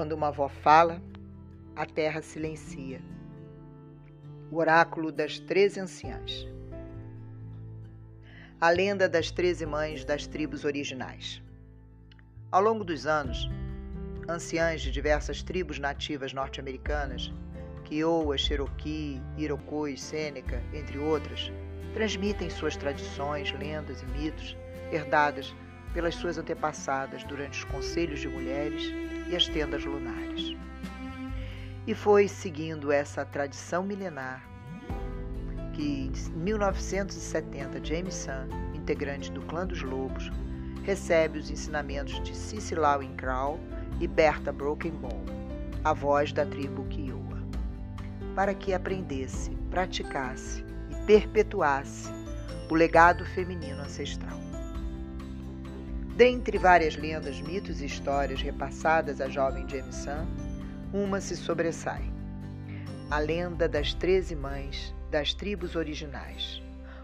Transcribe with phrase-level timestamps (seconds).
[0.00, 0.98] Quando uma avó fala,
[1.76, 3.02] a terra silencia.
[4.50, 6.48] O oráculo das treze anciãs.
[8.58, 11.42] A lenda das treze mães das tribos originais.
[12.50, 13.50] Ao longo dos anos,
[14.26, 17.30] anciãs de diversas tribos nativas norte-americanas,
[17.84, 21.52] Kiowa, Cherokee, Iroquois, Sêneca, entre outras,
[21.92, 24.56] transmitem suas tradições, lendas e mitos
[24.90, 25.54] herdadas
[25.92, 28.92] pelas suas antepassadas durante os conselhos de mulheres
[29.28, 30.56] e as tendas lunares.
[31.86, 34.44] E foi seguindo essa tradição milenar
[35.72, 40.30] que, em 1970, James Sun, integrante do Clã dos Lobos,
[40.84, 43.58] recebe os ensinamentos de Cicilau Crow
[44.00, 45.30] e Berta Broken Bone,
[45.84, 47.38] a voz da tribo Kiowa,
[48.34, 52.08] para que aprendesse, praticasse e perpetuasse
[52.70, 54.38] o legado feminino ancestral.
[56.16, 60.26] Dentre várias lendas, mitos e histórias repassadas à jovem Jameson,
[60.92, 62.02] uma se sobressai.
[63.10, 66.62] A lenda das treze mães das tribos originais,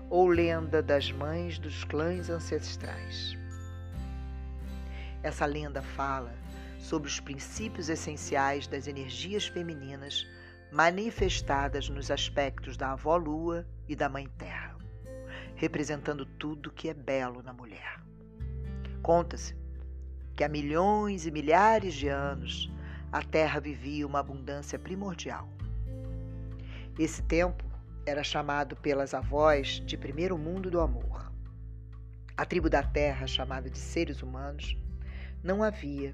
[0.08, 3.36] ou lenda das mães dos clãs ancestrais.
[5.22, 6.32] Essa lenda fala
[6.78, 10.26] sobre os princípios essenciais das energias femininas
[10.70, 14.76] manifestadas nos aspectos da avó lua e da mãe terra,
[15.56, 18.00] representando tudo que é belo na mulher.
[19.06, 19.54] Conta-se
[20.34, 22.68] que há milhões e milhares de anos
[23.12, 25.48] a Terra vivia uma abundância primordial.
[26.98, 27.62] Esse tempo
[28.04, 31.32] era chamado pelas avós de primeiro mundo do amor.
[32.36, 34.76] A tribo da Terra, chamada de seres humanos,
[35.40, 36.12] não havia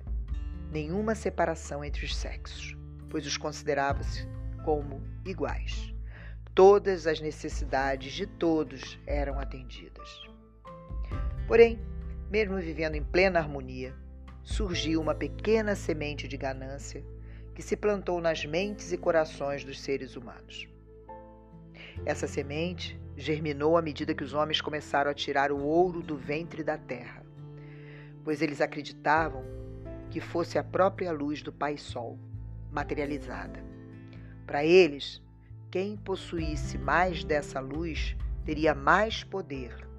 [0.70, 2.76] nenhuma separação entre os sexos,
[3.08, 4.28] pois os considerava-se
[4.66, 5.94] como iguais.
[6.54, 10.28] Todas as necessidades de todos eram atendidas.
[11.48, 11.80] Porém,
[12.32, 13.94] mesmo vivendo em plena harmonia,
[14.42, 17.04] surgiu uma pequena semente de ganância
[17.54, 20.66] que se plantou nas mentes e corações dos seres humanos.
[22.06, 26.64] Essa semente germinou à medida que os homens começaram a tirar o ouro do ventre
[26.64, 27.22] da terra,
[28.24, 29.44] pois eles acreditavam
[30.08, 32.18] que fosse a própria luz do Pai Sol
[32.70, 33.62] materializada.
[34.46, 35.22] Para eles,
[35.70, 39.92] quem possuísse mais dessa luz teria mais poder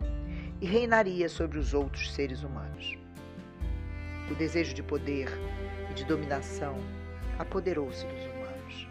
[0.63, 2.97] e reinaria sobre os outros seres humanos.
[4.31, 5.27] O desejo de poder
[5.91, 6.77] e de dominação
[7.37, 8.87] apoderou-se dos humanos.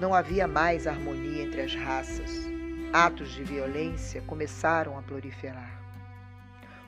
[0.00, 2.50] Não havia mais harmonia entre as raças.
[2.92, 5.80] Atos de violência começaram a proliferar,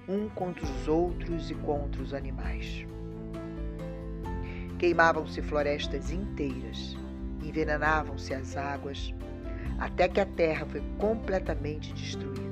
[0.09, 2.85] um contra os outros e contra os animais.
[4.81, 6.97] Queimavam-se florestas inteiras,
[7.41, 9.15] envenenavam-se as águas,
[9.79, 12.52] até que a terra foi completamente destruída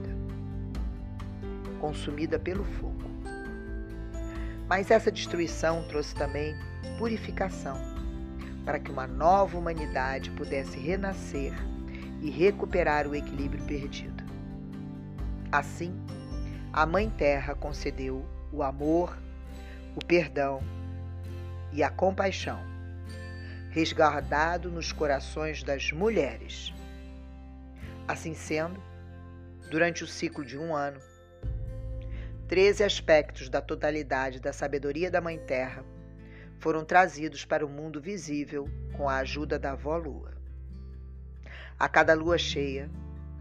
[1.81, 3.11] consumida pelo fogo.
[4.69, 6.55] Mas essa destruição trouxe também
[6.99, 7.77] purificação,
[8.65, 11.53] para que uma nova humanidade pudesse renascer
[12.21, 14.23] e recuperar o equilíbrio perdido.
[15.51, 15.93] Assim,
[16.73, 19.17] a Mãe Terra concedeu o amor,
[19.97, 20.63] o perdão
[21.73, 22.61] e a compaixão,
[23.71, 26.73] resguardado nos corações das mulheres.
[28.07, 28.81] Assim sendo,
[29.71, 31.01] durante o ciclo de um ano,
[32.51, 35.85] Treze aspectos da totalidade da sabedoria da Mãe Terra
[36.59, 40.33] foram trazidos para o mundo visível com a ajuda da avó Lua.
[41.79, 42.91] A cada lua cheia,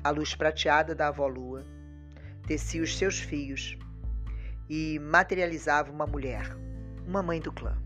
[0.04, 1.66] a luz prateada da avó Lua
[2.46, 3.76] tecia os seus fios
[4.70, 6.56] e materializava uma mulher,
[7.08, 7.82] uma mãe do clã.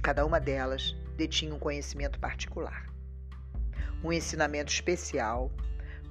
[0.00, 2.86] Cada uma delas detinha um conhecimento particular,
[4.04, 5.50] um ensinamento especial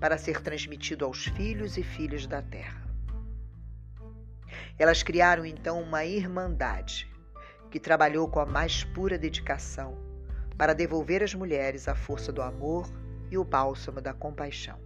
[0.01, 2.86] para ser transmitido aos filhos e filhas da terra.
[4.79, 7.11] Elas criaram então uma irmandade
[7.71, 9.97] que trabalhou com a mais pura dedicação
[10.57, 12.87] para devolver às mulheres a força do amor
[13.31, 14.79] e o bálsamo da compaixão.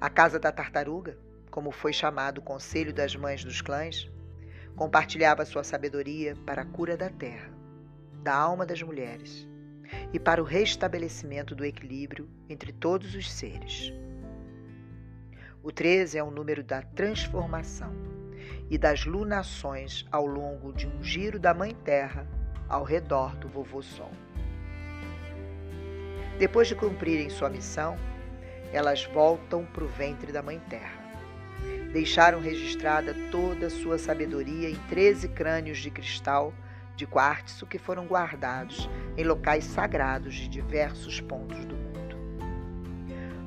[0.00, 1.16] A Casa da Tartaruga,
[1.50, 4.10] como foi chamado o Conselho das Mães dos Clãs,
[4.74, 7.50] compartilhava sua sabedoria para a cura da terra,
[8.22, 9.46] da alma das mulheres
[10.12, 13.92] e para o restabelecimento do equilíbrio entre todos os seres.
[15.66, 17.92] O 13 é o número da transformação
[18.70, 22.24] e das lunações ao longo de um giro da Mãe Terra
[22.68, 24.12] ao redor do Vovô Sol.
[26.38, 27.98] Depois de cumprirem sua missão,
[28.72, 31.02] elas voltam para o ventre da Mãe Terra.
[31.92, 36.54] Deixaram registrada toda a sua sabedoria em 13 crânios de cristal
[36.94, 41.85] de quartzo que foram guardados em locais sagrados de diversos pontos do mundo.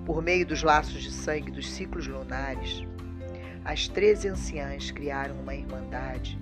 [0.09, 2.83] Por meio dos laços de sangue dos ciclos lunares,
[3.63, 6.35] as treze anciãs criaram uma irmandade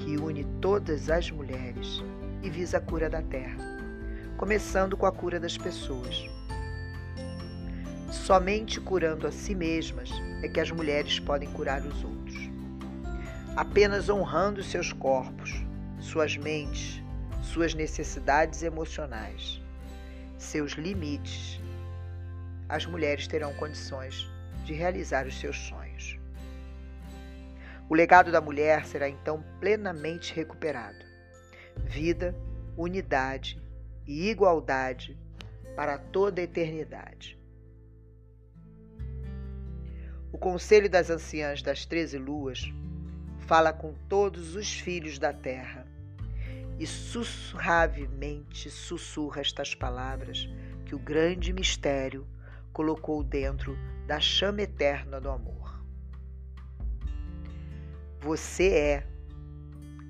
[0.00, 2.02] que une todas as mulheres
[2.42, 3.56] e visa a cura da terra,
[4.36, 6.28] começando com a cura das pessoas.
[8.10, 10.10] Somente curando a si mesmas
[10.42, 12.50] é que as mulheres podem curar os outros.
[13.54, 15.64] Apenas honrando seus corpos,
[16.00, 17.00] suas mentes,
[17.40, 19.62] suas necessidades emocionais,
[20.36, 21.62] seus limites,
[22.72, 24.26] as mulheres terão condições
[24.64, 26.18] de realizar os seus sonhos.
[27.86, 31.04] O legado da mulher será então plenamente recuperado.
[31.84, 32.34] Vida,
[32.74, 33.60] unidade
[34.06, 35.18] e igualdade
[35.76, 37.38] para toda a eternidade.
[40.32, 42.72] O Conselho das Anciãs das Treze Luas
[43.40, 45.86] fala com todos os filhos da terra
[46.78, 50.48] e sussurravemente sussurra estas palavras
[50.86, 52.26] que o grande mistério
[52.72, 53.76] colocou dentro
[54.06, 55.82] da chama eterna do amor.
[58.20, 59.06] Você é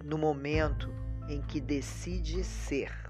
[0.05, 0.93] no momento
[1.29, 3.02] em que decide ser.